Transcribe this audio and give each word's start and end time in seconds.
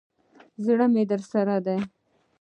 زړه 0.65 0.85
مي 0.93 1.03
درسره 1.11 1.55
دی. 1.65 1.77